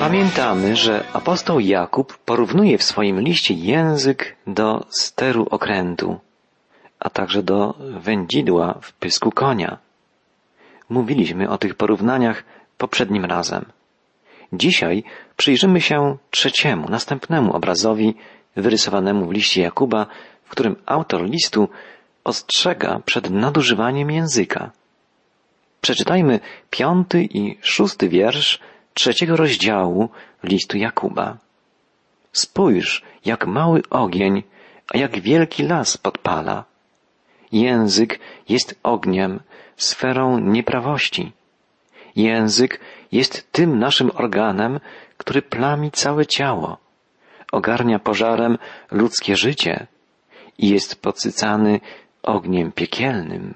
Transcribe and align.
Pamiętamy, 0.00 0.76
że 0.76 1.04
apostoł 1.12 1.60
Jakub 1.60 2.18
porównuje 2.18 2.78
w 2.78 2.82
swoim 2.82 3.20
liście 3.20 3.54
język 3.54 4.36
do 4.46 4.86
steru 4.90 5.46
okrętu, 5.50 6.18
a 7.00 7.10
także 7.10 7.42
do 7.42 7.74
wędzidła 7.78 8.78
w 8.82 8.92
pysku 8.92 9.30
konia. 9.30 9.78
Mówiliśmy 10.88 11.50
o 11.50 11.58
tych 11.58 11.74
porównaniach 11.74 12.44
poprzednim 12.78 13.24
razem. 13.24 13.64
Dzisiaj 14.52 15.04
przyjrzymy 15.36 15.80
się 15.80 16.16
trzeciemu, 16.30 16.88
następnemu 16.88 17.52
obrazowi 17.52 18.14
wyrysowanemu 18.56 19.26
w 19.26 19.32
liście 19.32 19.62
Jakuba, 19.62 20.06
w 20.44 20.50
którym 20.50 20.76
autor 20.86 21.22
listu 21.24 21.68
ostrzega 22.24 23.00
przed 23.04 23.30
nadużywaniem 23.30 24.10
języka. 24.10 24.70
Przeczytajmy 25.80 26.40
piąty 26.70 27.22
i 27.22 27.58
szósty 27.62 28.08
wiersz 28.08 28.60
trzeciego 29.00 29.36
rozdziału 29.36 30.08
listu 30.44 30.78
Jakuba. 30.78 31.36
Spójrz, 32.32 33.02
jak 33.24 33.46
mały 33.46 33.82
ogień, 33.90 34.42
a 34.94 34.98
jak 34.98 35.20
wielki 35.20 35.62
las 35.62 35.96
podpala. 35.96 36.64
Język 37.52 38.20
jest 38.48 38.78
ogniem, 38.82 39.40
sferą 39.76 40.38
nieprawości. 40.38 41.32
Język 42.16 42.80
jest 43.12 43.52
tym 43.52 43.78
naszym 43.78 44.10
organem, 44.14 44.80
który 45.16 45.42
plami 45.42 45.90
całe 45.90 46.26
ciało, 46.26 46.78
ogarnia 47.52 47.98
pożarem 47.98 48.58
ludzkie 48.90 49.36
życie 49.36 49.86
i 50.58 50.68
jest 50.68 51.02
podsycany 51.02 51.80
ogniem 52.22 52.72
piekielnym. 52.72 53.54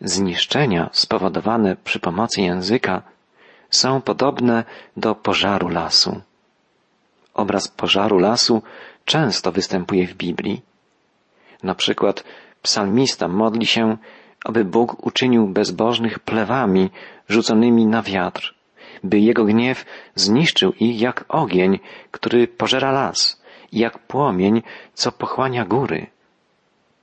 Zniszczenia 0.00 0.90
spowodowane 0.92 1.76
przy 1.84 2.00
pomocy 2.00 2.42
języka 2.42 3.13
są 3.80 4.00
podobne 4.00 4.64
do 4.96 5.14
pożaru 5.14 5.68
lasu. 5.68 6.20
Obraz 7.34 7.68
pożaru 7.68 8.18
lasu 8.18 8.62
często 9.04 9.52
występuje 9.52 10.06
w 10.06 10.14
Biblii. 10.14 10.62
Na 11.62 11.74
przykład 11.74 12.24
psalmista 12.62 13.28
modli 13.28 13.66
się, 13.66 13.96
aby 14.44 14.64
Bóg 14.64 15.06
uczynił 15.06 15.46
bezbożnych 15.48 16.18
plewami 16.18 16.90
rzuconymi 17.28 17.86
na 17.86 18.02
wiatr, 18.02 18.54
by 19.04 19.18
jego 19.18 19.44
gniew 19.44 19.84
zniszczył 20.14 20.72
ich 20.72 21.00
jak 21.00 21.24
ogień, 21.28 21.78
który 22.10 22.48
pożera 22.48 22.92
las, 22.92 23.42
i 23.72 23.78
jak 23.78 23.98
płomień, 23.98 24.62
co 24.94 25.12
pochłania 25.12 25.64
góry. 25.64 26.06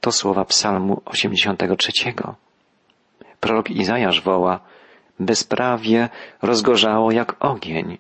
To 0.02 0.11
słowa 0.11 0.45
psalmu 0.45 1.02
83. 1.06 1.91
Prorok 3.39 3.69
Izajasz 3.69 4.22
woła, 4.22 4.59
bezprawie 5.25 6.09
rozgorzało 6.41 7.11
jak 7.11 7.36
ogień, 7.39 7.97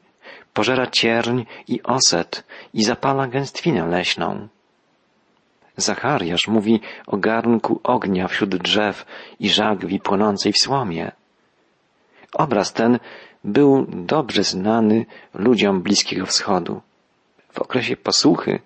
pożera 0.53 0.87
cierń 0.87 1.43
i 1.67 1.83
oset 1.83 2.43
i 2.73 2.83
zapala 2.83 3.27
gęstwinę 3.27 3.87
leśną. 3.87 4.47
Zachariasz 5.77 6.47
mówi 6.47 6.81
o 7.07 7.17
garnku 7.17 7.79
ognia 7.83 8.27
wśród 8.27 8.55
drzew 8.55 9.05
i 9.39 9.49
żagwi 9.49 9.99
płonącej 9.99 10.53
w 10.53 10.57
słomie. 10.57 11.11
Obraz 12.33 12.73
ten 12.73 12.99
był 13.43 13.85
dobrze 13.89 14.43
znany 14.43 15.05
ludziom 15.33 15.81
Bliskiego 15.81 16.25
Wschodu. 16.25 16.81
W 17.53 17.59
okresie 17.59 17.97
posłuchy 17.97 18.59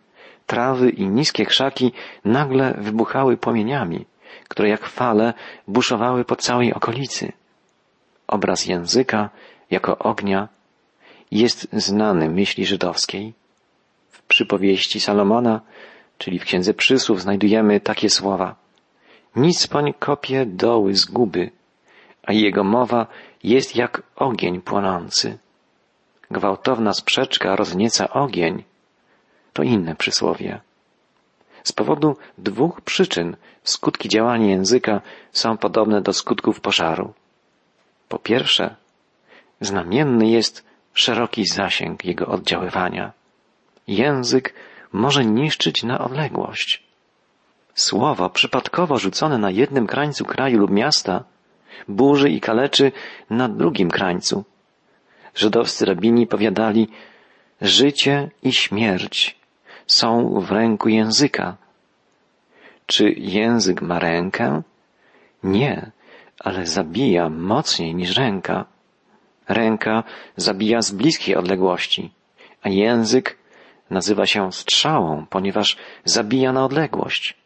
trawy 0.46 0.90
i 0.90 1.08
niskie 1.08 1.46
krzaki 1.46 1.92
nagle 2.26 2.74
wybuchały 2.78 3.38
płomieniami, 3.38 4.06
które 4.48 4.70
jak 4.70 4.86
fale 4.86 5.34
buszowały 5.68 6.26
po 6.26 6.36
całej 6.36 6.74
okolicy. 6.74 7.32
Obraz 8.28 8.66
języka 8.66 9.30
jako 9.72 9.98
ognia 9.98 10.48
jest 11.32 11.68
znany 11.74 12.30
myśli 12.30 12.66
żydowskiej. 12.66 13.34
W 14.10 14.22
przypowieści 14.22 15.00
Salomona, 15.00 15.62
czyli 16.18 16.40
w 16.40 16.44
Księdze 16.44 16.74
Przysłów, 16.74 17.22
znajdujemy 17.22 17.80
takie 17.80 18.10
słowa. 18.10 18.56
Nic 19.36 19.68
poń 19.68 19.94
kopie 20.00 20.46
doły 20.46 20.96
zguby, 20.96 21.52
a 22.24 22.34
jego 22.34 22.64
mowa 22.64 23.08
jest 23.44 23.76
jak 23.76 24.04
ogień 24.16 24.62
płonący. 24.62 25.38
Gwałtowna 26.32 26.94
sprzeczka 26.94 27.56
roznieca 27.56 28.10
ogień. 28.10 28.64
To 29.54 29.64
inne 29.64 29.96
przysłowie. 29.96 30.62
Z 31.64 31.72
powodu 31.72 32.18
dwóch 32.38 32.82
przyczyn 32.82 33.36
skutki 33.64 34.10
działania 34.10 34.48
języka 34.48 35.02
są 35.32 35.58
podobne 35.58 36.02
do 36.02 36.14
skutków 36.14 36.62
pożaru. 36.62 37.14
Po 38.10 38.20
pierwsze, 38.20 38.76
znamienny 39.62 40.28
jest 40.28 40.66
szeroki 40.94 41.46
zasięg 41.46 42.06
jego 42.06 42.28
oddziaływania. 42.28 43.12
Język 43.88 44.54
może 44.94 45.26
niszczyć 45.26 45.84
na 45.84 46.00
odległość. 46.00 46.84
Słowo 47.76 48.30
przypadkowo 48.30 48.98
rzucone 48.98 49.38
na 49.38 49.52
jednym 49.52 49.88
krańcu 49.88 50.26
kraju 50.26 50.60
lub 50.60 50.72
miasta 50.72 51.24
burzy 51.88 52.30
i 52.30 52.42
kaleczy 52.42 52.92
na 53.30 53.50
drugim 53.50 53.92
krańcu. 53.92 54.44
Żydowscy 55.36 55.86
rabini 55.86 56.28
powiadali, 56.28 56.88
życie 57.62 58.30
i 58.44 58.54
śmierć 58.54 59.40
są 59.88 60.40
w 60.40 60.52
ręku 60.52 60.90
języka. 60.90 61.58
Czy 62.86 63.12
język 63.12 63.82
ma 63.82 64.00
rękę? 64.00 64.62
Nie, 65.44 65.92
ale 66.40 66.66
zabija 66.66 67.30
mocniej 67.30 67.96
niż 67.96 68.18
ręka. 68.18 68.66
Ręka 69.48 70.04
zabija 70.36 70.82
z 70.82 70.92
bliskiej 70.92 71.36
odległości, 71.36 72.12
a 72.62 72.70
język 72.70 73.38
nazywa 73.90 74.26
się 74.26 74.52
strzałą, 74.52 75.26
ponieważ 75.30 75.78
zabija 76.06 76.52
na 76.52 76.66
odległość. 76.66 77.38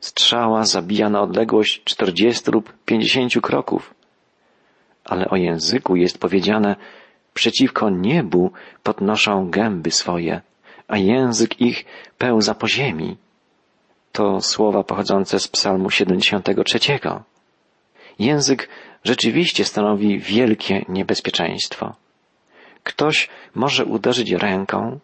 Strzała 0.00 0.64
zabija 0.64 1.10
na 1.10 1.20
odległość 1.22 1.84
czterdziestu 1.84 2.52
lub 2.52 2.72
pięćdziesięciu 2.84 3.40
kroków. 3.40 3.94
Ale 5.04 5.28
o 5.28 5.36
języku 5.36 5.96
jest 5.96 6.18
powiedziane, 6.18 6.76
przeciwko 7.34 7.90
niebu 7.90 8.52
podnoszą 8.82 9.50
gęby 9.50 9.90
swoje, 9.90 10.40
a 10.88 10.98
język 10.98 11.60
ich 11.60 11.84
pełza 12.18 12.54
po 12.54 12.68
ziemi. 12.68 13.16
To 14.12 14.40
słowa 14.40 14.84
pochodzące 14.84 15.40
z 15.40 15.48
psalmu 15.48 15.90
73. 15.90 16.78
Język 18.18 18.68
rzeczywiście 19.04 19.64
stanowi 19.64 20.18
wielkie 20.18 20.84
niebezpieczeństwo. 20.88 21.94
Ktoś 22.82 23.28
może 23.54 23.84
uderzyć 23.84 24.30
ręką, 24.30 25.00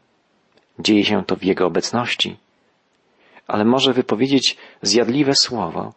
dzieje 0.78 1.04
się 1.04 1.24
to 1.24 1.36
w 1.36 1.44
jego 1.44 1.66
obecności, 1.66 2.36
ale 3.46 3.64
może 3.64 3.92
wypowiedzieć 3.92 4.56
zjadliwe 4.82 5.34
słowo, 5.34 5.92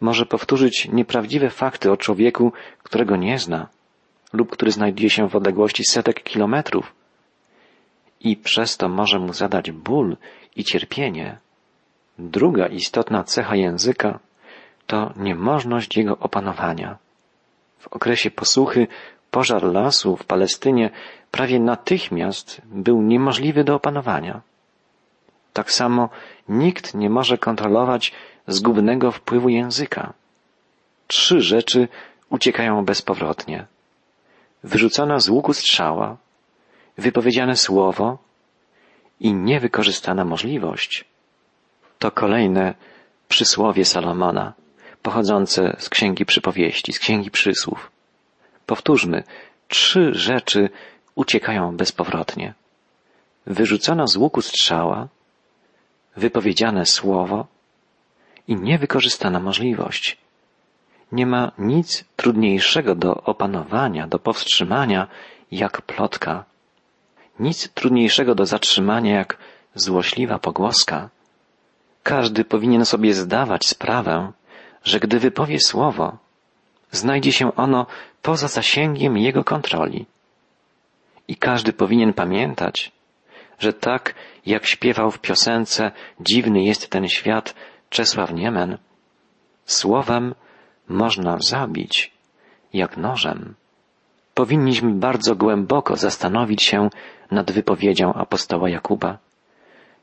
może 0.00 0.26
powtórzyć 0.26 0.88
nieprawdziwe 0.92 1.50
fakty 1.50 1.92
o 1.92 1.96
człowieku, 1.96 2.52
którego 2.82 3.16
nie 3.16 3.38
zna 3.38 3.68
lub 4.32 4.50
który 4.50 4.70
znajduje 4.70 5.10
się 5.10 5.28
w 5.28 5.36
odległości 5.36 5.84
setek 5.84 6.22
kilometrów 6.22 6.94
i 8.20 8.36
przez 8.36 8.76
to 8.76 8.88
może 8.88 9.18
mu 9.18 9.32
zadać 9.32 9.70
ból 9.70 10.16
i 10.56 10.64
cierpienie. 10.64 11.38
Druga 12.18 12.66
istotna 12.66 13.24
cecha 13.24 13.56
języka 13.56 14.18
to 14.88 15.12
niemożność 15.16 15.96
jego 15.96 16.18
opanowania. 16.18 16.96
W 17.78 17.86
okresie 17.88 18.30
posłuchy 18.30 18.86
pożar 19.30 19.62
lasu 19.62 20.16
w 20.16 20.24
Palestynie 20.24 20.90
prawie 21.30 21.60
natychmiast 21.60 22.62
był 22.64 23.02
niemożliwy 23.02 23.64
do 23.64 23.74
opanowania. 23.74 24.40
Tak 25.52 25.72
samo 25.72 26.08
nikt 26.48 26.94
nie 26.94 27.10
może 27.10 27.38
kontrolować 27.38 28.12
zgubnego 28.46 29.12
wpływu 29.12 29.48
języka. 29.48 30.12
Trzy 31.06 31.40
rzeczy 31.40 31.88
uciekają 32.30 32.84
bezpowrotnie. 32.84 33.66
Wyrzucona 34.64 35.20
z 35.20 35.28
łuku 35.28 35.52
strzała, 35.52 36.16
wypowiedziane 36.98 37.56
słowo 37.56 38.18
i 39.20 39.34
niewykorzystana 39.34 40.24
możliwość. 40.24 41.04
To 41.98 42.10
kolejne 42.10 42.74
przysłowie 43.28 43.84
Salomona 43.84 44.52
pochodzące 45.02 45.76
z 45.78 45.88
Księgi 45.88 46.26
Przypowieści, 46.26 46.92
z 46.92 46.98
Księgi 46.98 47.30
Przysłów. 47.30 47.90
Powtórzmy, 48.66 49.22
trzy 49.68 50.14
rzeczy 50.14 50.70
uciekają 51.14 51.76
bezpowrotnie. 51.76 52.54
Wyrzucona 53.46 54.06
z 54.06 54.16
łuku 54.16 54.42
strzała, 54.42 55.08
wypowiedziane 56.16 56.86
słowo 56.86 57.46
i 58.48 58.56
niewykorzystana 58.56 59.40
możliwość. 59.40 60.16
Nie 61.12 61.26
ma 61.26 61.52
nic 61.58 62.04
trudniejszego 62.16 62.94
do 62.94 63.14
opanowania, 63.14 64.06
do 64.06 64.18
powstrzymania, 64.18 65.06
jak 65.50 65.82
plotka. 65.82 66.44
Nic 67.40 67.68
trudniejszego 67.68 68.34
do 68.34 68.46
zatrzymania, 68.46 69.14
jak 69.14 69.38
złośliwa 69.74 70.38
pogłoska. 70.38 71.08
Każdy 72.02 72.44
powinien 72.44 72.84
sobie 72.84 73.14
zdawać 73.14 73.66
sprawę, 73.66 74.32
że 74.88 75.00
gdy 75.00 75.18
wypowie 75.18 75.60
słowo, 75.60 76.16
znajdzie 76.90 77.32
się 77.32 77.54
ono 77.56 77.86
poza 78.22 78.48
zasięgiem 78.48 79.18
jego 79.18 79.44
kontroli. 79.44 80.06
I 81.28 81.36
każdy 81.36 81.72
powinien 81.72 82.12
pamiętać, 82.12 82.92
że 83.58 83.72
tak 83.72 84.14
jak 84.46 84.66
śpiewał 84.66 85.10
w 85.10 85.18
piosence 85.18 85.90
Dziwny 86.20 86.62
jest 86.62 86.90
ten 86.90 87.08
świat 87.08 87.54
Czesław 87.90 88.32
Niemen, 88.32 88.78
słowem 89.66 90.34
można 90.88 91.38
zabić 91.38 92.12
jak 92.72 92.96
nożem. 92.96 93.54
Powinniśmy 94.34 94.90
bardzo 94.94 95.36
głęboko 95.36 95.96
zastanowić 95.96 96.62
się 96.62 96.90
nad 97.30 97.50
wypowiedzią 97.50 98.14
apostoła 98.14 98.70
Jakuba, 98.70 99.18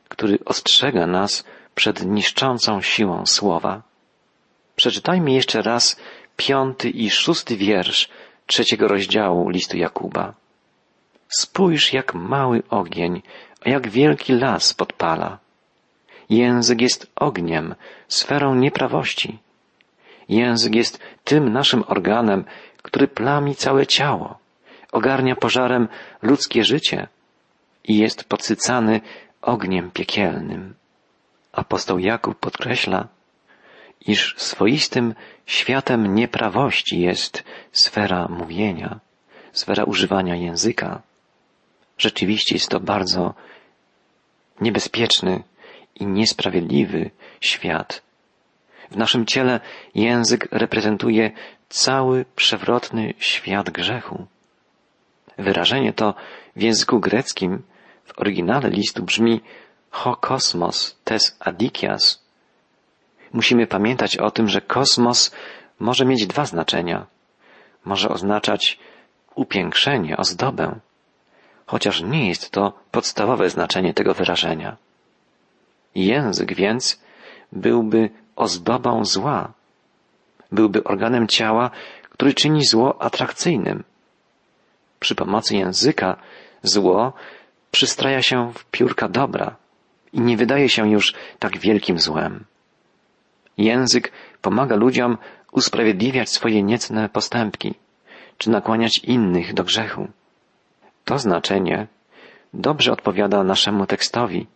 który 0.09 0.39
ostrzega 0.45 1.07
nas 1.07 1.43
przed 1.75 2.05
niszczącą 2.05 2.81
siłą 2.81 3.25
słowa. 3.25 3.81
Przeczytajmy 4.75 5.31
jeszcze 5.31 5.61
raz 5.61 5.99
piąty 6.37 6.89
i 6.89 7.09
szósty 7.09 7.57
wiersz 7.57 8.09
trzeciego 8.45 8.87
rozdziału 8.87 9.49
listu 9.49 9.77
Jakuba. 9.77 10.33
Spójrz, 11.29 11.93
jak 11.93 12.13
mały 12.13 12.63
ogień, 12.69 13.21
a 13.65 13.69
jak 13.69 13.89
wielki 13.89 14.33
las 14.33 14.73
podpala. 14.73 15.37
Język 16.29 16.81
jest 16.81 17.11
ogniem, 17.15 17.75
sferą 18.07 18.55
nieprawości. 18.55 19.39
Język 20.29 20.75
jest 20.75 20.99
tym 21.23 21.53
naszym 21.53 21.83
organem, 21.87 22.45
który 22.81 23.07
plami 23.07 23.55
całe 23.55 23.87
ciało, 23.87 24.37
ogarnia 24.91 25.35
pożarem 25.35 25.87
ludzkie 26.21 26.63
życie 26.63 27.07
i 27.83 27.97
jest 27.97 28.23
podsycany 28.23 29.01
ogniem 29.41 29.91
piekielnym. 29.91 30.73
Apostoł 31.51 31.99
Jakub 31.99 32.39
podkreśla, 32.39 33.07
iż 34.07 34.35
swoistym 34.37 35.15
światem 35.45 36.15
nieprawości 36.15 36.99
jest 36.99 37.43
sfera 37.71 38.27
mówienia, 38.27 38.99
sfera 39.53 39.83
używania 39.83 40.35
języka. 40.35 41.01
Rzeczywiście 41.97 42.55
jest 42.55 42.69
to 42.69 42.79
bardzo 42.79 43.33
niebezpieczny 44.61 45.43
i 45.95 46.05
niesprawiedliwy 46.05 47.11
świat. 47.41 48.01
W 48.91 48.97
naszym 48.97 49.25
ciele 49.25 49.59
język 49.95 50.47
reprezentuje 50.51 51.31
cały 51.69 52.25
przewrotny 52.35 53.13
świat 53.19 53.69
grzechu. 53.69 54.25
Wyrażenie 55.37 55.93
to 55.93 56.13
w 56.55 56.61
języku 56.61 56.99
greckim 56.99 57.63
w 58.05 58.19
oryginale 58.19 58.69
listu 58.69 59.03
brzmi 59.03 59.41
ho 59.89 60.15
kosmos 60.15 60.97
tes 61.03 61.37
adikias. 61.39 62.24
Musimy 63.35 63.67
pamiętać 63.67 64.17
o 64.17 64.31
tym, 64.31 64.47
że 64.47 64.61
kosmos 64.61 65.31
może 65.79 66.05
mieć 66.05 66.27
dwa 66.27 66.45
znaczenia. 66.45 67.05
Może 67.85 68.09
oznaczać 68.09 68.79
upiększenie, 69.35 70.17
ozdobę, 70.17 70.79
chociaż 71.65 72.01
nie 72.01 72.29
jest 72.29 72.51
to 72.51 72.73
podstawowe 72.91 73.49
znaczenie 73.49 73.93
tego 73.93 74.13
wyrażenia. 74.13 74.77
Język 75.95 76.53
więc 76.53 77.01
byłby 77.51 78.09
ozdobą 78.35 79.05
zła, 79.05 79.51
byłby 80.51 80.83
organem 80.83 81.27
ciała, 81.27 81.71
który 82.09 82.33
czyni 82.33 82.65
zło 82.65 83.01
atrakcyjnym. 83.01 83.83
Przy 84.99 85.15
pomocy 85.15 85.55
języka 85.55 86.17
zło 86.63 87.13
przystraja 87.71 88.21
się 88.21 88.53
w 88.53 88.65
piórka 88.65 89.07
dobra 89.07 89.55
i 90.13 90.21
nie 90.21 90.37
wydaje 90.37 90.69
się 90.69 90.89
już 90.89 91.13
tak 91.39 91.57
wielkim 91.57 91.99
złem. 91.99 92.45
Język 93.57 94.11
pomaga 94.41 94.75
ludziom 94.75 95.17
usprawiedliwiać 95.51 96.29
swoje 96.29 96.63
niecne 96.63 97.09
postępki, 97.09 97.73
czy 98.37 98.49
nakłaniać 98.49 98.97
innych 98.97 99.53
do 99.53 99.63
grzechu. 99.63 100.07
To 101.05 101.19
znaczenie 101.19 101.87
dobrze 102.53 102.91
odpowiada 102.91 103.43
naszemu 103.43 103.85
tekstowi, 103.85 104.47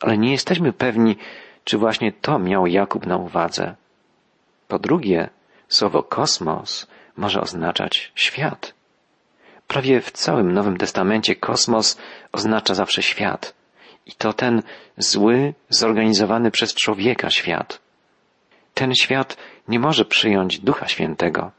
ale 0.00 0.18
nie 0.18 0.32
jesteśmy 0.32 0.72
pewni, 0.72 1.16
czy 1.64 1.78
właśnie 1.78 2.12
to 2.12 2.38
miał 2.38 2.66
Jakub 2.66 3.06
na 3.06 3.16
uwadze. 3.16 3.74
Po 4.68 4.78
drugie, 4.78 5.28
słowo 5.68 6.02
kosmos 6.02 6.86
może 7.16 7.40
oznaczać 7.40 8.12
świat. 8.14 8.74
Prawie 9.66 10.00
w 10.00 10.12
całym 10.12 10.52
Nowym 10.52 10.76
Testamencie 10.76 11.36
kosmos 11.36 11.98
oznacza 12.32 12.74
zawsze 12.74 13.02
świat. 13.02 13.54
I 14.06 14.12
to 14.12 14.32
ten 14.32 14.62
zły, 14.98 15.54
zorganizowany 15.68 16.50
przez 16.50 16.74
człowieka 16.74 17.30
świat. 17.30 17.80
Ten 18.74 18.94
świat 18.94 19.36
nie 19.68 19.78
może 19.78 20.04
przyjąć 20.04 20.58
Ducha 20.58 20.88
Świętego, 20.88 21.50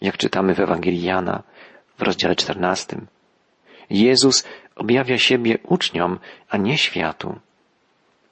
jak 0.00 0.16
czytamy 0.16 0.54
w 0.54 0.60
Ewangelii 0.60 1.02
Jana 1.02 1.42
w 1.98 2.02
rozdziale 2.02 2.36
czternastym. 2.36 3.06
Jezus 3.90 4.44
objawia 4.76 5.18
siebie 5.18 5.58
uczniom, 5.62 6.18
a 6.48 6.56
nie 6.56 6.78
światu. 6.78 7.38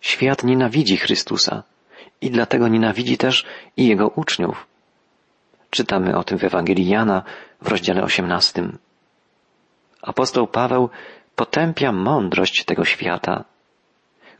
Świat 0.00 0.44
nienawidzi 0.44 0.97
Chrystusa 0.97 1.62
i 2.20 2.31
dlatego 2.31 2.69
nienawidzi 2.69 3.19
też 3.19 3.47
i 3.76 3.87
Jego 3.87 4.09
uczniów. 4.09 4.67
Czytamy 5.70 6.17
o 6.17 6.25
tym 6.25 6.38
w 6.38 6.44
Ewangelii 6.44 6.88
Jana 6.88 7.23
w 7.62 7.69
rozdziale 7.69 8.03
osiemnastym. 8.03 8.79
Apostoł 10.03 10.47
Paweł 10.47 10.91
potępia 11.37 11.93
mądrość 11.93 12.64
tego 12.64 12.85
świata. 12.85 13.44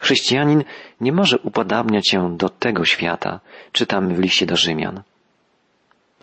Chrześcijanin 0.03 0.65
nie 1.01 1.13
może 1.13 1.39
upodabniać 1.39 2.09
się 2.11 2.37
do 2.37 2.49
tego 2.49 2.85
świata, 2.85 3.41
czytamy 3.73 4.15
w 4.15 4.19
liście 4.19 4.47
do 4.47 4.57
Rzymian. 4.57 5.03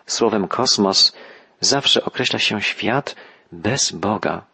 Słowem 0.06 0.48
kosmos 0.48 1.12
zawsze 1.60 2.04
określa 2.04 2.38
się 2.38 2.60
świat 2.60 3.16
bez 3.52 3.92
Boga. 3.92 4.44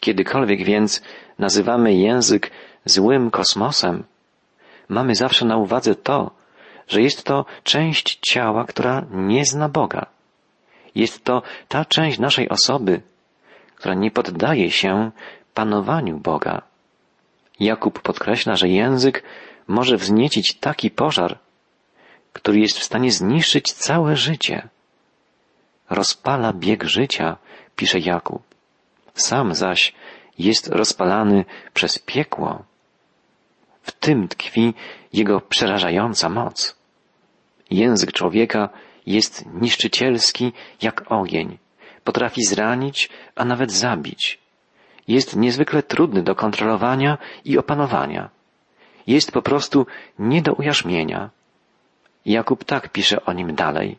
Kiedykolwiek 0.00 0.64
więc 0.64 1.02
nazywamy 1.38 1.94
język 1.94 2.50
złym 2.84 3.30
kosmosem, 3.30 4.04
mamy 4.88 5.14
zawsze 5.14 5.44
na 5.44 5.56
uwadze 5.56 5.94
to, 5.94 6.30
że 6.88 7.02
jest 7.02 7.24
to 7.24 7.44
część 7.64 8.18
ciała, 8.32 8.64
która 8.64 9.04
nie 9.10 9.44
zna 9.44 9.68
Boga. 9.68 10.06
Jest 10.94 11.24
to 11.24 11.42
ta 11.68 11.84
część 11.84 12.18
naszej 12.18 12.48
osoby, 12.48 13.02
która 13.76 13.94
nie 13.94 14.10
poddaje 14.10 14.70
się 14.70 15.10
panowaniu 15.54 16.18
Boga. 16.18 16.71
Jakub 17.62 18.00
podkreśla, 18.00 18.56
że 18.56 18.68
język 18.68 19.22
może 19.68 19.96
wzniecić 19.96 20.54
taki 20.54 20.90
pożar, 20.90 21.38
który 22.32 22.58
jest 22.60 22.78
w 22.78 22.82
stanie 22.82 23.12
zniszczyć 23.12 23.72
całe 23.72 24.16
życie. 24.16 24.68
Rozpala 25.90 26.52
bieg 26.52 26.84
życia, 26.84 27.36
pisze 27.76 27.98
Jakub. 27.98 28.42
Sam 29.14 29.54
zaś 29.54 29.94
jest 30.38 30.68
rozpalany 30.68 31.44
przez 31.74 31.98
piekło. 31.98 32.64
W 33.82 33.92
tym 33.92 34.28
tkwi 34.28 34.74
jego 35.12 35.40
przerażająca 35.40 36.28
moc. 36.28 36.76
Język 37.70 38.12
człowieka 38.12 38.68
jest 39.06 39.44
niszczycielski 39.46 40.52
jak 40.82 41.12
ogień. 41.12 41.58
Potrafi 42.04 42.44
zranić, 42.44 43.08
a 43.34 43.44
nawet 43.44 43.72
zabić. 43.72 44.41
Jest 45.08 45.36
niezwykle 45.36 45.82
trudny 45.82 46.22
do 46.22 46.34
kontrolowania 46.34 47.18
i 47.44 47.58
opanowania. 47.58 48.30
Jest 49.06 49.32
po 49.32 49.42
prostu 49.42 49.86
nie 50.18 50.42
do 50.42 50.52
ujarzmienia. 50.52 51.30
Jakub 52.26 52.64
tak 52.64 52.88
pisze 52.88 53.24
o 53.24 53.32
nim 53.32 53.54
dalej. 53.54 53.98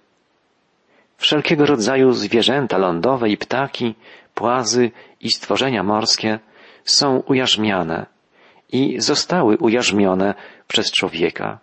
Wszelkiego 1.18 1.66
rodzaju 1.66 2.12
zwierzęta 2.12 2.78
lądowe 2.78 3.30
i 3.30 3.38
ptaki, 3.38 3.96
płazy 4.34 4.92
i 5.22 5.32
stworzenia 5.32 5.84
morskie 5.84 6.40
są 6.84 7.20
ujarzmiane 7.20 8.06
i 8.72 9.02
zostały 9.02 9.58
ujarzmione 9.58 10.36
przez 10.68 10.92
człowieka. 10.92 11.60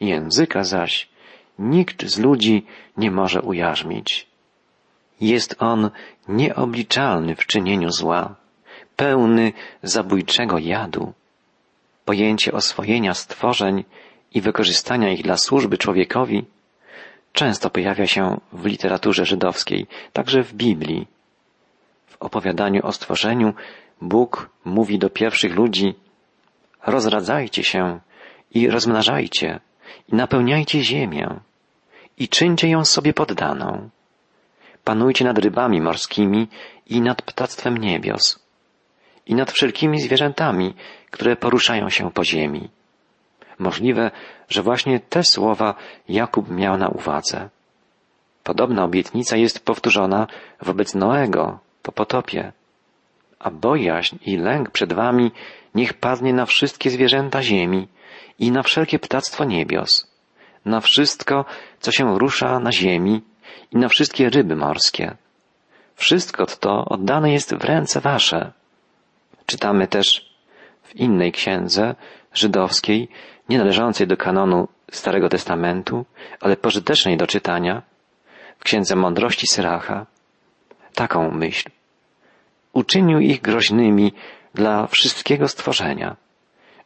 Języka 0.00 0.64
zaś 0.64 1.08
nikt 1.58 2.06
z 2.06 2.18
ludzi 2.18 2.66
nie 2.96 3.10
może 3.10 3.42
ujarzmić. 3.42 4.26
Jest 5.20 5.56
on 5.58 5.90
nieobliczalny 6.30 7.36
w 7.36 7.46
czynieniu 7.46 7.90
zła, 7.90 8.34
pełny 8.96 9.52
zabójczego 9.82 10.58
jadu. 10.58 11.12
Pojęcie 12.04 12.52
oswojenia 12.52 13.14
stworzeń 13.14 13.84
i 14.34 14.40
wykorzystania 14.40 15.12
ich 15.12 15.22
dla 15.22 15.36
służby 15.36 15.78
człowiekowi 15.78 16.44
często 17.32 17.70
pojawia 17.70 18.06
się 18.06 18.40
w 18.52 18.66
literaturze 18.66 19.24
żydowskiej, 19.24 19.86
także 20.12 20.42
w 20.42 20.54
Biblii. 20.54 21.06
W 22.06 22.16
opowiadaniu 22.22 22.86
o 22.86 22.92
stworzeniu 22.92 23.54
Bóg 24.00 24.50
mówi 24.64 24.98
do 24.98 25.10
pierwszych 25.10 25.54
ludzi 25.54 25.94
rozradzajcie 26.86 27.64
się 27.64 28.00
i 28.50 28.70
rozmnażajcie 28.70 29.60
i 30.08 30.14
napełniajcie 30.14 30.82
ziemię 30.82 31.40
i 32.18 32.28
czyńcie 32.28 32.68
ją 32.68 32.84
sobie 32.84 33.12
poddaną. 33.12 33.90
Panujcie 34.84 35.24
nad 35.24 35.38
rybami 35.38 35.80
morskimi 35.80 36.48
i 36.86 37.00
nad 37.00 37.22
ptactwem 37.22 37.78
niebios 37.78 38.38
i 39.26 39.34
nad 39.34 39.52
wszelkimi 39.52 40.00
zwierzętami, 40.00 40.74
które 41.10 41.36
poruszają 41.36 41.90
się 41.90 42.10
po 42.10 42.24
ziemi. 42.24 42.68
Możliwe, 43.58 44.10
że 44.48 44.62
właśnie 44.62 45.00
te 45.00 45.24
słowa 45.24 45.74
Jakub 46.08 46.50
miał 46.50 46.76
na 46.76 46.88
uwadze. 46.88 47.48
Podobna 48.44 48.84
obietnica 48.84 49.36
jest 49.36 49.64
powtórzona 49.64 50.26
wobec 50.60 50.94
Noego 50.94 51.58
po 51.82 51.92
potopie. 51.92 52.52
a 53.40 53.50
bojaźń 53.50 54.16
i 54.26 54.36
lęk 54.36 54.70
przed 54.70 54.92
wami 54.92 55.32
niech 55.74 55.94
padnie 55.94 56.32
na 56.32 56.46
wszystkie 56.46 56.90
zwierzęta 56.90 57.42
ziemi 57.42 57.88
i 58.38 58.50
na 58.50 58.62
wszelkie 58.62 58.98
ptactwo 58.98 59.44
niebios, 59.44 60.12
na 60.64 60.80
wszystko, 60.80 61.44
co 61.80 61.92
się 61.92 62.18
rusza 62.18 62.60
na 62.60 62.72
ziemi 62.72 63.22
i 63.70 63.76
na 63.76 63.88
wszystkie 63.88 64.30
ryby 64.30 64.56
morskie. 64.56 65.16
Wszystko 65.96 66.46
to 66.46 66.84
oddane 66.84 67.32
jest 67.32 67.54
w 67.54 67.64
ręce 67.64 68.00
wasze. 68.00 68.52
Czytamy 69.46 69.88
też 69.88 70.34
w 70.82 70.96
innej 70.96 71.32
księdze 71.32 71.94
żydowskiej, 72.34 73.08
nie 73.48 73.58
należącej 73.58 74.06
do 74.06 74.16
kanonu 74.16 74.68
Starego 74.90 75.28
Testamentu, 75.28 76.04
ale 76.40 76.56
pożytecznej 76.56 77.16
do 77.16 77.26
czytania, 77.26 77.82
w 78.58 78.64
księdze 78.64 78.96
mądrości 78.96 79.46
Syracha, 79.46 80.06
taką 80.94 81.30
myśl. 81.30 81.70
Uczynił 82.72 83.20
ich 83.20 83.40
groźnymi 83.40 84.12
dla 84.54 84.86
wszystkiego 84.86 85.48
stworzenia, 85.48 86.16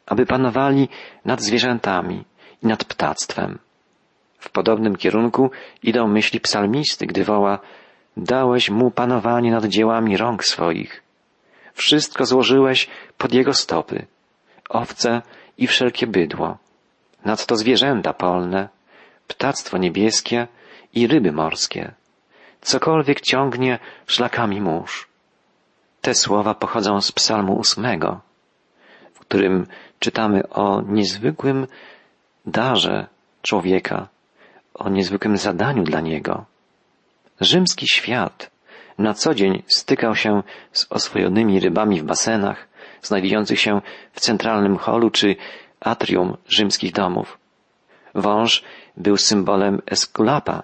aby 0.07 0.27
panowali 0.27 0.89
nad 1.25 1.41
zwierzętami 1.41 2.25
i 2.63 2.67
nad 2.67 2.85
ptactwem. 2.85 3.59
W 4.45 4.51
podobnym 4.51 4.97
kierunku 4.97 5.51
idą 5.83 6.09
myśli 6.09 6.41
psalmisty, 6.41 7.07
gdy 7.07 7.25
woła 7.25 7.59
Dałeś 8.17 8.71
mu 8.71 8.91
panowanie 8.91 9.51
nad 9.51 9.65
dziełami 9.65 10.17
rąk 10.17 10.45
swoich. 10.45 11.03
Wszystko 11.75 12.27
złożyłeś 12.27 12.89
pod 13.19 13.33
jego 13.35 13.55
stopy. 13.55 14.07
Owce 14.69 15.23
i 15.59 15.67
wszelkie 15.67 16.07
bydło. 16.07 16.59
Nadto 17.25 17.57
zwierzęta 17.57 18.13
polne, 18.13 18.69
ptactwo 19.29 19.79
niebieskie 19.79 20.47
i 20.93 21.07
ryby 21.07 21.33
morskie. 21.33 21.93
Cokolwiek 22.61 23.21
ciągnie 23.21 23.79
szlakami 24.07 24.61
mórz. 24.61 25.09
Te 26.01 26.15
słowa 26.15 26.55
pochodzą 26.55 27.01
z 27.01 27.13
psalmu 27.13 27.57
ósmego, 27.57 28.21
w 29.15 29.19
którym 29.19 29.67
czytamy 29.99 30.49
o 30.49 30.83
niezwykłym 30.83 31.67
darze 32.47 33.07
człowieka, 33.43 34.09
o 34.75 34.89
niezwykłym 34.89 35.37
zadaniu 35.37 35.83
dla 35.83 36.01
niego. 36.01 36.45
Rzymski 37.41 37.89
świat 37.89 38.55
na 38.99 39.15
co 39.15 39.35
dzień 39.35 39.63
stykał 39.67 40.15
się 40.15 40.43
z 40.73 40.87
oswojonymi 40.91 41.61
rybami 41.61 42.01
w 42.01 42.05
basenach, 42.05 42.69
znajdujących 43.03 43.61
się 43.61 43.81
w 44.13 44.21
centralnym 44.21 44.77
holu 44.77 45.11
czy 45.11 45.37
atrium 45.81 46.37
rzymskich 46.49 46.93
domów. 46.93 47.39
Wąż 48.15 48.65
był 48.97 49.17
symbolem 49.17 49.83
Eskulapa, 49.87 50.63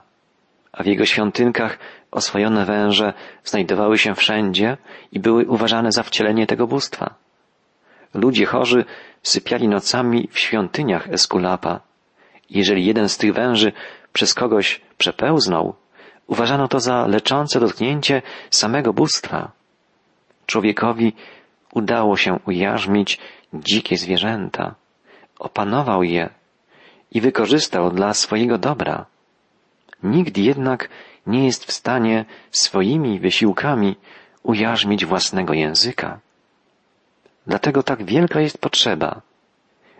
a 0.73 0.83
w 0.83 0.87
jego 0.87 1.05
świątynkach 1.05 1.79
oswojone 2.11 2.65
węże 2.65 3.13
znajdowały 3.45 3.99
się 3.99 4.15
wszędzie 4.15 4.77
i 5.13 5.21
były 5.21 5.47
uważane 5.47 5.93
za 5.93 6.03
wcielenie 6.03 6.47
tego 6.47 6.67
bóstwa. 6.67 7.15
Ludzie 8.15 8.47
chorzy 8.47 8.85
sypiali 9.23 9.69
nocami 9.69 10.29
w 10.33 10.39
świątyniach 10.39 11.09
Eskulapa. 11.09 11.81
Jeżeli 12.51 12.87
jeden 12.87 13.09
z 13.09 13.19
tych 13.19 13.33
węży 13.35 13.73
przez 14.13 14.35
kogoś 14.35 14.81
przepełznął, 14.99 15.75
uważano 16.27 16.69
to 16.69 16.81
za 16.81 17.07
leczące 17.07 17.61
dotknięcie 17.61 18.23
samego 18.51 18.93
bóstwa. 18.93 19.53
Człowiekowi 20.47 21.13
udało 21.73 22.17
się 22.17 22.39
ujarzmić 22.47 23.19
dzikie 23.55 23.97
zwierzęta, 23.97 24.75
opanował 25.39 26.03
je 26.03 26.29
i 27.13 27.21
wykorzystał 27.21 27.91
dla 27.91 28.15
swojego 28.15 28.59
dobra. 28.59 29.07
Nikt 30.03 30.39
jednak 30.39 30.89
nie 31.27 31.47
jest 31.47 31.65
w 31.65 31.73
stanie 31.73 32.25
swoimi 32.51 33.21
wysiłkami 33.21 33.97
ujarzmić 34.43 35.07
własnego 35.07 35.55
języka. 35.55 36.21
Dlatego 37.47 37.83
tak 37.83 38.05
wielka 38.05 38.41
jest 38.41 38.59
potrzeba, 38.59 39.21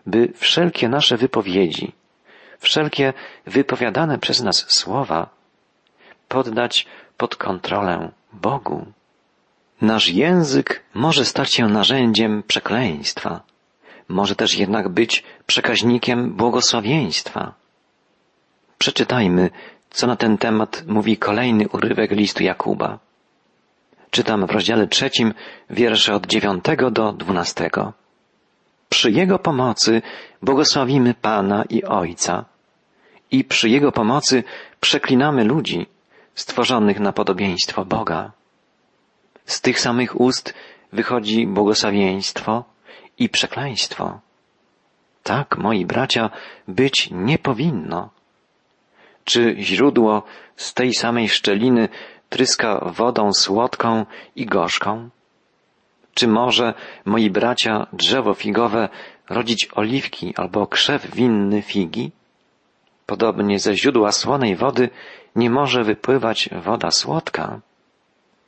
by 0.07 0.33
wszelkie 0.37 0.89
nasze 0.89 1.17
wypowiedzi, 1.17 1.93
wszelkie 2.61 3.13
wypowiadane 3.47 4.19
przez 4.19 4.43
nas 4.43 4.65
słowa 4.69 5.29
poddać 6.29 6.87
pod 7.17 7.37
kontrolę 7.37 8.11
Bogu. 8.33 8.87
Nasz 9.81 10.09
język 10.09 10.83
może 10.95 11.25
stać 11.25 11.55
się 11.55 11.69
narzędziem 11.69 12.43
przekleństwa, 12.47 13.41
może 14.09 14.37
też 14.37 14.55
jednak 14.55 14.89
być 14.89 15.25
przekaźnikiem 15.47 16.33
błogosławieństwa. 16.33 17.55
Przeczytajmy 18.79 19.51
co 19.91 20.07
na 20.07 20.17
ten 20.17 20.39
temat 20.39 20.85
mówi 20.87 21.17
kolejny 21.17 21.69
urywek 21.69 22.11
listu 22.11 22.43
Jakuba. 22.43 22.99
Czytam 24.11 24.47
w 24.47 24.51
rozdziale 24.51 24.87
trzecim 24.87 25.35
wiersze 25.71 26.15
od 26.15 26.27
dziewiątego 26.27 26.91
do 26.91 27.13
dwunastego. 27.13 27.93
Przy 28.89 29.11
Jego 29.11 29.39
pomocy 29.39 30.03
błogosławimy 30.43 31.15
Pana 31.15 31.65
i 31.65 31.85
Ojca 31.85 32.45
i 33.31 33.45
przy 33.45 33.69
Jego 33.69 33.93
pomocy 33.93 34.45
przeklinamy 34.81 35.45
ludzi 35.45 35.87
stworzonych 36.35 37.01
na 37.01 37.13
podobieństwo 37.13 37.85
Boga. 37.85 38.33
Z 39.45 39.61
tych 39.61 39.81
samych 39.81 40.21
ust 40.21 40.55
wychodzi 40.93 41.47
błogosławieństwo 41.47 42.65
i 43.19 43.29
przekleństwo. 43.29 44.21
Tak, 45.23 45.59
moi 45.59 45.87
bracia, 45.87 46.31
być 46.69 47.09
nie 47.11 47.39
powinno. 47.39 48.11
Czy 49.25 49.57
źródło 49.59 50.23
z 50.57 50.75
tej 50.75 50.95
samej 50.95 51.29
szczeliny 51.29 51.89
tryska 52.29 52.81
wodą 52.85 53.33
słodką 53.33 54.07
i 54.37 54.47
gorzką? 54.47 55.11
Czy 56.15 56.29
może, 56.29 56.75
moi 57.05 57.31
bracia, 57.31 57.87
drzewo 57.93 58.35
figowe 58.35 58.89
rodzić 59.29 59.69
oliwki 59.75 60.35
albo 60.37 60.67
krzew 60.67 61.15
winny 61.15 61.63
figi? 61.63 62.13
Podobnie 63.11 63.59
ze 63.59 63.75
źródła 63.75 64.13
słonej 64.13 64.57
wody 64.57 64.89
nie 65.37 65.51
może 65.51 65.85
wypływać 65.85 66.49
woda 66.65 66.91
słodka. 66.91 67.61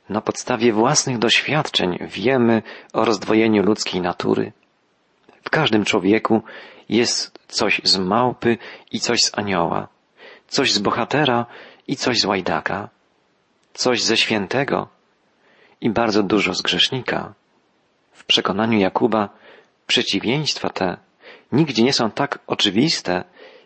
Na 0.09 0.21
podstawie 0.21 0.73
własnych 0.73 1.17
doświadczeń 1.17 1.97
wiemy 2.01 2.61
o 2.93 3.05
rozdwojeniu 3.05 3.63
ludzkiej 3.63 4.01
natury. 4.01 4.51
W 5.43 5.49
każdym 5.49 5.85
człowieku 5.85 6.41
jest 6.89 7.39
coś 7.47 7.81
z 7.83 7.97
małpy 7.97 8.57
i 8.91 8.99
coś 8.99 9.19
z 9.23 9.37
anioła 9.37 9.87
coś 10.47 10.73
z 10.73 10.79
bohatera 10.79 11.45
i 11.87 11.95
coś 11.95 12.19
z 12.19 12.25
łajdaka, 12.25 12.89
coś 13.73 14.03
ze 14.03 14.17
świętego 14.17 14.87
i 15.81 15.89
bardzo 15.89 16.23
dużo 16.23 16.53
z 16.53 16.61
grzesznika. 16.61 17.33
W 18.11 18.25
przekonaniu 18.25 18.79
Jakuba 18.79 19.29
przeciwieństwa 19.87 20.69
te 20.69 20.97
nigdzie 21.51 21.83
nie 21.83 21.93
są 21.93 22.11
tak 22.11 22.39
oczywiste, 22.47 23.23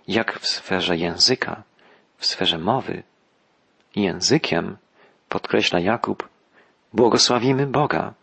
jak 0.07 0.39
w 0.39 0.47
sferze 0.47 0.97
języka, 0.97 1.63
w 2.17 2.25
sferze 2.25 2.57
mowy. 2.57 3.03
Językiem, 3.95 4.77
podkreśla 5.29 5.79
Jakub, 5.79 6.29
błogosławimy 6.93 7.67
Boga. 7.67 8.13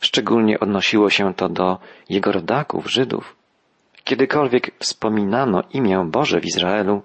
Szczególnie 0.00 0.60
odnosiło 0.60 1.10
się 1.10 1.34
to 1.34 1.48
do 1.48 1.78
jego 2.08 2.32
rodaków, 2.32 2.90
Żydów. 2.90 3.36
Kiedykolwiek 4.04 4.70
wspominano 4.78 5.62
imię 5.72 6.08
Boże 6.10 6.40
w 6.40 6.44
Izraelu, 6.44 7.02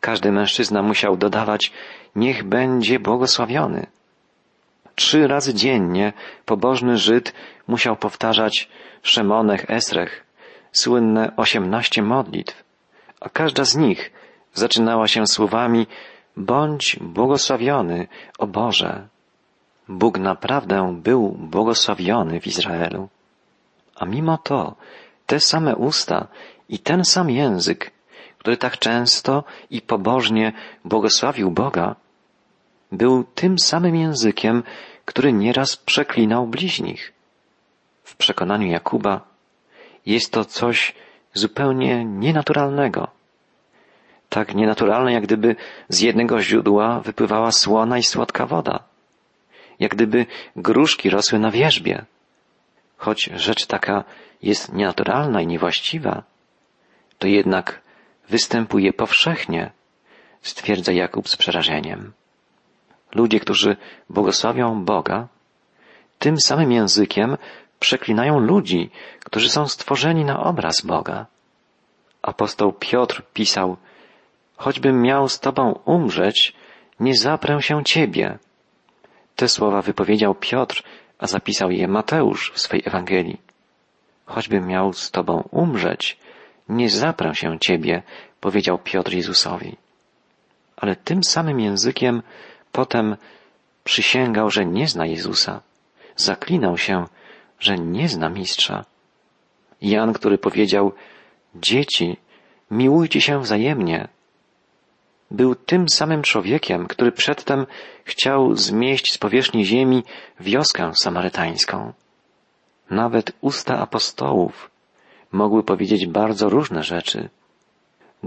każdy 0.00 0.32
mężczyzna 0.32 0.82
musiał 0.82 1.16
dodawać 1.16 1.72
niech 2.16 2.44
będzie 2.44 2.98
błogosławiony. 3.00 3.86
Trzy 4.94 5.26
razy 5.26 5.54
dziennie 5.54 6.12
pobożny 6.44 6.98
Żyd 6.98 7.32
musiał 7.66 7.96
powtarzać 7.96 8.68
Szemonech 9.02 9.70
Esrech, 9.70 10.24
słynne 10.72 11.36
osiemnaście 11.36 12.02
modlitw, 12.02 12.65
a 13.26 13.28
każda 13.28 13.64
z 13.64 13.76
nich 13.76 14.12
zaczynała 14.54 15.08
się 15.08 15.26
słowami 15.26 15.86
Bądź 16.36 16.96
błogosławiony, 17.00 18.08
o 18.38 18.46
Boże. 18.46 19.08
Bóg 19.88 20.18
naprawdę 20.18 20.96
był 21.02 21.28
błogosławiony 21.28 22.40
w 22.40 22.46
Izraelu. 22.46 23.08
A 23.96 24.04
mimo 24.04 24.38
to 24.38 24.74
te 25.26 25.40
same 25.40 25.76
usta 25.76 26.26
i 26.68 26.78
ten 26.78 27.04
sam 27.04 27.30
język 27.30 27.96
który 28.46 28.56
tak 28.56 28.78
często 28.78 29.44
i 29.70 29.82
pobożnie 29.82 30.52
błogosławił 30.84 31.50
Boga, 31.50 31.96
był 32.92 33.24
tym 33.24 33.58
samym 33.58 33.96
językiem, 33.96 34.62
który 35.04 35.32
nieraz 35.32 35.76
przeklinał 35.76 36.46
bliźnich. 36.46 37.12
W 38.04 38.16
przekonaniu 38.16 38.66
Jakuba 38.66 39.20
jest 40.06 40.32
to 40.32 40.44
coś 40.44 40.94
zupełnie 41.34 42.04
nienaturalnego. 42.04 43.15
Tak 44.28 44.54
nienaturalne, 44.54 45.12
jak 45.12 45.22
gdyby 45.22 45.56
z 45.88 46.00
jednego 46.00 46.42
źródła 46.42 47.00
wypływała 47.00 47.52
słona 47.52 47.98
i 47.98 48.02
słodka 48.02 48.46
woda. 48.46 48.78
Jak 49.80 49.94
gdyby 49.94 50.26
gruszki 50.56 51.10
rosły 51.10 51.38
na 51.38 51.50
wierzbie. 51.50 52.04
Choć 52.96 53.30
rzecz 53.34 53.66
taka 53.66 54.04
jest 54.42 54.72
nienaturalna 54.72 55.40
i 55.40 55.46
niewłaściwa, 55.46 56.22
to 57.18 57.26
jednak 57.26 57.80
występuje 58.28 58.92
powszechnie, 58.92 59.70
stwierdza 60.42 60.92
Jakub 60.92 61.28
z 61.28 61.36
przerażeniem. 61.36 62.12
Ludzie, 63.14 63.40
którzy 63.40 63.76
błogosławią 64.10 64.84
Boga, 64.84 65.28
tym 66.18 66.40
samym 66.40 66.72
językiem 66.72 67.36
przeklinają 67.80 68.38
ludzi, 68.38 68.90
którzy 69.24 69.50
są 69.50 69.68
stworzeni 69.68 70.24
na 70.24 70.40
obraz 70.40 70.80
Boga. 70.80 71.26
Apostoł 72.22 72.72
Piotr 72.72 73.22
pisał, 73.34 73.76
choćbym 74.56 75.02
miał 75.02 75.28
z 75.28 75.40
Tobą 75.40 75.78
umrzeć, 75.84 76.52
nie 77.00 77.16
zaprę 77.16 77.62
się 77.62 77.84
Ciebie. 77.84 78.38
Te 79.36 79.48
słowa 79.48 79.82
wypowiedział 79.82 80.34
Piotr, 80.34 80.82
a 81.18 81.26
zapisał 81.26 81.70
je 81.70 81.88
Mateusz 81.88 82.52
w 82.54 82.60
swej 82.60 82.82
Ewangelii. 82.84 83.40
Choćbym 84.26 84.66
miał 84.66 84.92
z 84.92 85.10
Tobą 85.10 85.48
umrzeć, 85.50 86.18
nie 86.68 86.90
zaprę 86.90 87.34
się 87.34 87.58
Ciebie, 87.58 88.02
powiedział 88.40 88.78
Piotr 88.78 89.12
Jezusowi. 89.12 89.76
Ale 90.76 90.96
tym 90.96 91.24
samym 91.24 91.60
językiem 91.60 92.22
potem 92.72 93.16
przysięgał, 93.84 94.50
że 94.50 94.66
nie 94.66 94.88
zna 94.88 95.06
Jezusa. 95.06 95.60
Zaklinał 96.16 96.78
się, 96.78 97.04
że 97.60 97.78
nie 97.78 98.08
zna 98.08 98.28
mistrza. 98.28 98.84
Jan, 99.80 100.12
który 100.12 100.38
powiedział, 100.38 100.92
dzieci, 101.54 102.16
miłujcie 102.70 103.20
się 103.20 103.40
wzajemnie, 103.40 104.08
był 105.30 105.54
tym 105.54 105.88
samym 105.88 106.22
człowiekiem, 106.22 106.86
który 106.86 107.12
przedtem 107.12 107.66
chciał 108.04 108.54
zmieść 108.54 109.12
z 109.12 109.18
powierzchni 109.18 109.64
ziemi 109.64 110.04
wioskę 110.40 110.92
samarytańską. 110.94 111.92
Nawet 112.90 113.32
usta 113.40 113.78
apostołów 113.78 114.70
mogły 115.32 115.62
powiedzieć 115.62 116.06
bardzo 116.06 116.48
różne 116.48 116.82
rzeczy. 116.82 117.28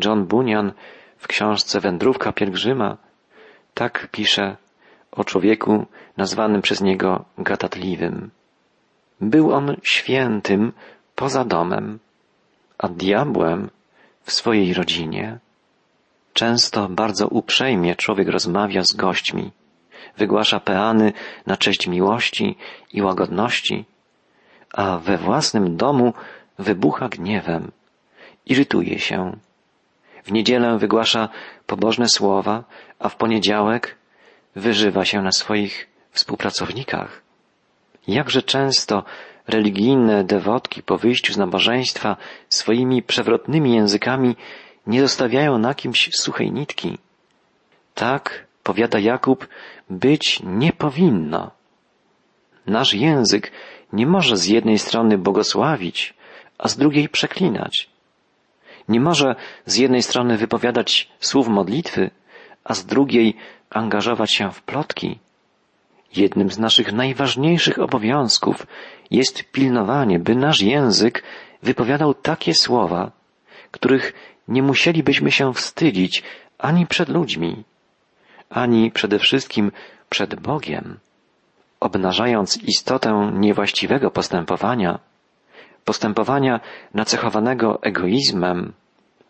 John 0.06 0.26
Bunyan 0.26 0.72
w 1.18 1.28
książce 1.28 1.80
Wędrówka 1.80 2.32
pielgrzyma 2.32 2.98
tak 3.74 4.08
pisze 4.12 4.58
o 5.12 5.24
człowieku 5.24 5.86
nazwanym 6.18 6.62
przez 6.62 6.82
niego 6.82 7.26
gadatliwym. 7.38 8.32
Był 9.22 9.54
on 9.54 9.76
świętym 9.84 10.74
poza 11.16 11.46
domem, 11.46 12.00
a 12.78 12.88
diabłem 12.88 13.70
w 14.24 14.32
swojej 14.32 14.74
rodzinie. 14.74 15.40
Często 16.40 16.90
bardzo 16.90 17.28
uprzejmie 17.28 17.96
człowiek 17.96 18.28
rozmawia 18.28 18.84
z 18.84 18.94
gośćmi, 18.94 19.52
wygłasza 20.18 20.60
peany 20.60 21.14
na 21.46 21.58
cześć 21.58 21.88
miłości 21.88 22.56
i 22.94 23.02
łagodności, 23.02 23.86
a 24.74 24.98
we 24.98 25.18
własnym 25.18 25.78
domu 25.78 26.14
wybucha 26.60 27.10
gniewem, 27.10 27.72
irytuje 28.46 29.00
się. 29.00 29.38
W 30.24 30.32
niedzielę 30.32 30.78
wygłasza 30.78 31.30
pobożne 31.66 32.10
słowa, 32.10 32.64
a 33.00 33.10
w 33.10 33.16
poniedziałek 33.16 33.98
wyżywa 34.56 35.06
się 35.06 35.22
na 35.22 35.32
swoich 35.32 35.88
współpracownikach. 36.12 37.22
Jakże 38.08 38.42
często 38.42 39.04
religijne 39.48 40.24
dewotki 40.24 40.84
po 40.84 40.98
wyjściu 40.98 41.34
z 41.34 41.38
nabożeństwa 41.38 42.18
swoimi 42.50 43.04
przewrotnymi 43.04 43.76
językami 43.76 44.36
nie 44.88 45.02
zostawiają 45.02 45.58
na 45.58 45.74
kimś 45.76 46.10
suchej 46.14 46.52
nitki. 46.52 46.98
Tak, 47.96 48.46
powiada 48.64 49.00
Jakub, 49.00 49.48
być 49.90 50.42
nie 50.44 50.74
powinno. 50.74 51.52
Nasz 52.66 52.94
język 52.94 53.52
nie 53.94 54.08
może 54.08 54.38
z 54.38 54.46
jednej 54.46 54.80
strony 54.80 55.18
błogosławić, 55.18 56.14
a 56.58 56.68
z 56.68 56.78
drugiej 56.78 57.10
przeklinać. 57.10 57.90
Nie 58.88 59.00
może 59.00 59.36
z 59.66 59.76
jednej 59.76 60.04
strony 60.04 60.38
wypowiadać 60.38 61.10
słów 61.20 61.48
modlitwy, 61.48 62.10
a 62.64 62.74
z 62.74 62.86
drugiej 62.86 63.36
angażować 63.70 64.32
się 64.32 64.52
w 64.52 64.62
plotki. 64.62 65.20
Jednym 66.16 66.52
z 66.52 66.60
naszych 66.60 66.94
najważniejszych 66.94 67.80
obowiązków 67.80 68.68
jest 69.12 69.44
pilnowanie, 69.52 70.20
by 70.20 70.36
nasz 70.36 70.62
język 70.62 71.24
wypowiadał 71.64 72.14
takie 72.14 72.54
słowa, 72.54 73.12
których 73.72 74.14
nie 74.50 74.64
musielibyśmy 74.64 75.32
się 75.32 75.54
wstydzić 75.54 76.24
ani 76.58 76.88
przed 76.88 77.10
ludźmi, 77.10 77.64
ani 78.50 78.92
przede 78.92 79.20
wszystkim 79.20 79.72
przed 80.10 80.36
Bogiem. 80.36 81.00
Obnażając 81.80 82.58
istotę 82.64 83.32
niewłaściwego 83.34 84.12
postępowania, 84.12 85.00
postępowania 85.86 86.60
nacechowanego 86.94 87.84
egoizmem, 87.84 88.74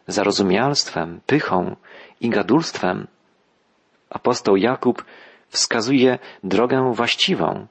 zarozumialstwem, 0.07 1.21
pychą 1.25 1.75
i 2.21 2.29
gadulstwem, 2.29 3.07
apostoł 4.09 4.55
Jakub 4.55 5.05
wskazuje 5.49 6.19
drogę 6.43 6.91
właściwą. 6.93 7.67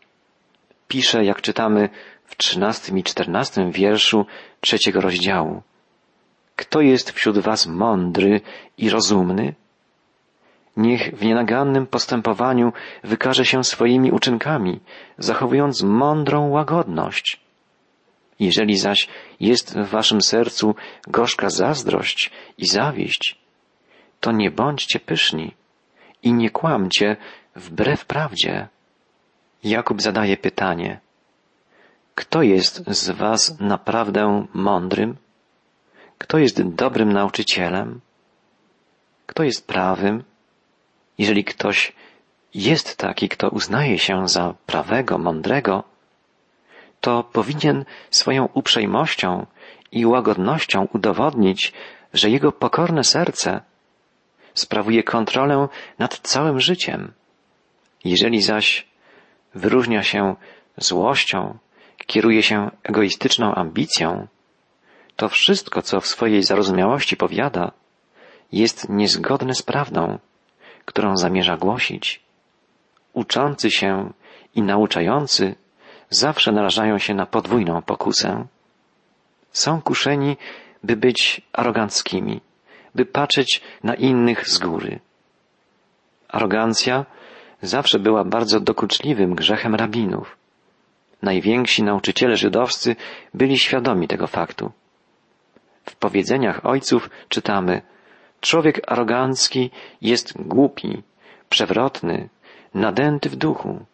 Pisze, 0.88 1.24
jak 1.24 1.42
czytamy 1.42 1.88
w 2.24 2.36
trzynastym 2.36 2.98
i 2.98 3.02
czternastym 3.02 3.70
wierszu 3.70 4.26
trzeciego 4.60 5.00
rozdziału. 5.00 5.62
Kto 6.58 6.80
jest 6.80 7.10
wśród 7.10 7.38
was 7.38 7.66
mądry 7.66 8.40
i 8.78 8.90
rozumny? 8.90 9.54
Niech 10.76 11.02
w 11.18 11.22
nienagannym 11.24 11.86
postępowaniu 11.86 12.72
wykaże 13.04 13.44
się 13.44 13.64
swoimi 13.64 14.12
uczynkami, 14.12 14.80
zachowując 15.18 15.82
mądrą 15.82 16.48
łagodność. 16.48 17.40
Jeżeli 18.40 18.78
zaś 18.78 19.08
jest 19.40 19.78
w 19.78 19.88
waszym 19.88 20.20
sercu 20.22 20.74
gorzka 21.06 21.50
zazdrość 21.50 22.30
i 22.58 22.66
zawieść, 22.66 23.38
to 24.20 24.32
nie 24.32 24.50
bądźcie 24.50 25.00
pyszni 25.00 25.54
i 26.22 26.32
nie 26.32 26.50
kłamcie 26.50 27.16
wbrew 27.56 28.04
prawdzie. 28.04 28.68
Jakub 29.64 30.02
zadaje 30.02 30.36
pytanie, 30.36 31.00
kto 32.14 32.42
jest 32.42 32.90
z 32.90 33.10
was 33.10 33.60
naprawdę 33.60 34.46
mądrym? 34.54 35.16
Kto 36.18 36.38
jest 36.38 36.62
dobrym 36.62 37.12
nauczycielem? 37.12 38.00
Kto 39.26 39.42
jest 39.42 39.66
prawym? 39.66 40.24
Jeżeli 41.18 41.44
ktoś 41.44 41.92
jest 42.54 42.96
taki, 42.96 43.28
kto 43.28 43.48
uznaje 43.48 43.98
się 43.98 44.28
za 44.28 44.54
prawego, 44.66 45.18
mądrego, 45.18 45.84
to 47.00 47.24
powinien 47.24 47.84
swoją 48.10 48.48
uprzejmością 48.54 49.46
i 49.92 50.06
łagodnością 50.06 50.88
udowodnić, 50.92 51.72
że 52.12 52.30
jego 52.30 52.52
pokorne 52.52 53.04
serce 53.04 53.60
sprawuje 54.54 55.02
kontrolę 55.02 55.68
nad 55.98 56.18
całym 56.18 56.60
życiem. 56.60 57.12
Jeżeli 58.04 58.42
zaś 58.42 58.86
wyróżnia 59.54 60.02
się 60.02 60.36
złością, 60.76 61.58
kieruje 62.06 62.42
się 62.42 62.70
egoistyczną 62.82 63.54
ambicją, 63.54 64.26
to 65.18 65.28
wszystko, 65.28 65.82
co 65.82 66.00
w 66.00 66.06
swojej 66.06 66.42
zarozumiałości 66.42 67.16
powiada, 67.16 67.72
jest 68.52 68.88
niezgodne 68.88 69.54
z 69.54 69.62
prawdą, 69.62 70.18
którą 70.84 71.16
zamierza 71.16 71.56
głosić. 71.56 72.20
Uczący 73.12 73.70
się 73.70 74.12
i 74.54 74.62
nauczający 74.62 75.54
zawsze 76.10 76.52
narażają 76.52 76.98
się 76.98 77.14
na 77.14 77.26
podwójną 77.26 77.82
pokusę. 77.82 78.46
Są 79.52 79.82
kuszeni, 79.82 80.36
by 80.84 80.96
być 80.96 81.40
aroganckimi, 81.52 82.40
by 82.94 83.06
patrzeć 83.06 83.60
na 83.84 83.94
innych 83.94 84.48
z 84.48 84.58
góry. 84.58 85.00
Arogancja 86.28 87.06
zawsze 87.62 87.98
była 87.98 88.24
bardzo 88.24 88.60
dokuczliwym 88.60 89.34
grzechem 89.34 89.74
rabinów. 89.74 90.36
Najwięksi 91.22 91.82
nauczyciele 91.82 92.36
żydowscy 92.36 92.96
byli 93.34 93.58
świadomi 93.58 94.08
tego 94.08 94.26
faktu. 94.26 94.72
W 95.88 95.96
powiedzeniach 95.96 96.66
ojców 96.66 97.10
czytamy 97.28 97.82
Człowiek 98.40 98.92
arogancki 98.92 99.70
jest 100.02 100.42
głupi, 100.42 101.02
przewrotny, 101.48 102.28
nadęty 102.74 103.28
w 103.28 103.36
duchu. 103.36 103.84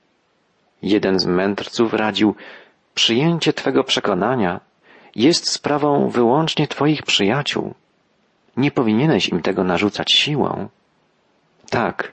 Jeden 0.82 1.18
z 1.18 1.26
mędrców 1.26 1.94
radził 1.94 2.34
Przyjęcie 2.94 3.52
Twego 3.52 3.84
przekonania 3.84 4.60
jest 5.16 5.48
sprawą 5.48 6.08
wyłącznie 6.08 6.68
Twoich 6.68 7.02
przyjaciół. 7.02 7.74
Nie 8.56 8.70
powinieneś 8.70 9.28
im 9.28 9.42
tego 9.42 9.64
narzucać 9.64 10.12
siłą. 10.12 10.68
Tak, 11.70 12.12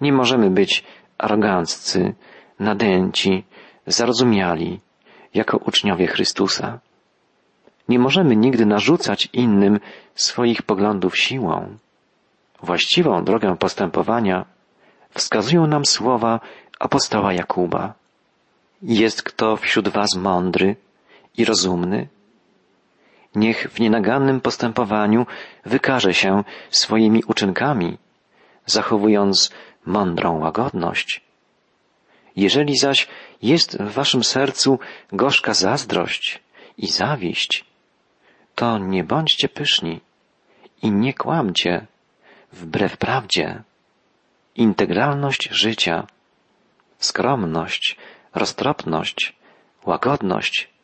nie 0.00 0.12
możemy 0.12 0.50
być 0.50 0.84
aroganccy, 1.18 2.14
nadęci, 2.58 3.44
zarozumiali, 3.86 4.80
jako 5.34 5.56
uczniowie 5.56 6.06
Chrystusa. 6.06 6.78
Nie 7.88 7.98
możemy 7.98 8.36
nigdy 8.36 8.66
narzucać 8.66 9.28
innym 9.32 9.80
swoich 10.14 10.62
poglądów 10.62 11.18
siłą. 11.18 11.78
Właściwą 12.62 13.24
drogę 13.24 13.56
postępowania 13.56 14.44
wskazują 15.10 15.66
nam 15.66 15.86
słowa 15.86 16.40
apostoła 16.80 17.32
Jakuba. 17.32 17.94
Jest 18.82 19.22
kto 19.22 19.56
wśród 19.56 19.88
was 19.88 20.16
mądry 20.16 20.76
i 21.36 21.44
rozumny? 21.44 22.08
Niech 23.34 23.70
w 23.72 23.80
nienagannym 23.80 24.40
postępowaniu 24.40 25.26
wykaże 25.64 26.14
się 26.14 26.44
swoimi 26.70 27.24
uczynkami, 27.26 27.98
zachowując 28.66 29.50
mądrą 29.86 30.38
łagodność. 30.38 31.20
Jeżeli 32.36 32.76
zaś 32.76 33.08
jest 33.42 33.78
w 33.82 33.92
waszym 33.92 34.24
sercu 34.24 34.78
gorzka 35.12 35.54
zazdrość 35.54 36.40
i 36.78 36.86
zawiść, 36.86 37.64
to 38.54 38.78
nie 38.78 39.04
bądźcie 39.04 39.48
pyszni 39.48 40.00
i 40.82 40.90
nie 40.90 41.14
kłamcie 41.14 41.86
wbrew 42.52 42.96
prawdzie. 42.96 43.62
Integralność 44.54 45.48
życia, 45.50 46.06
skromność, 46.98 47.96
roztropność, 48.34 49.36
łagodność 49.86 50.74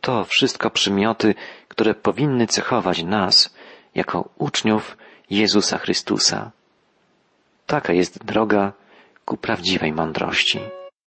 to 0.00 0.24
wszystko 0.24 0.70
przymioty, 0.70 1.34
które 1.68 1.94
powinny 1.94 2.46
cechować 2.46 3.02
nas 3.02 3.54
jako 3.94 4.28
uczniów 4.38 4.96
Jezusa 5.30 5.78
Chrystusa. 5.78 6.50
Taka 7.66 7.92
jest 7.92 8.24
droga 8.24 8.72
ku 9.24 9.36
prawdziwej 9.36 9.92
mądrości. 9.92 10.60